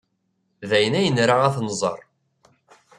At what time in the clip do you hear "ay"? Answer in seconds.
0.99-1.07